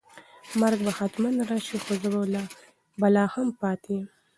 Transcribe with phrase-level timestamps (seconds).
[0.61, 2.09] مرګ به حتماً راشي خو زه
[2.99, 4.05] به لا هم پاتې یم.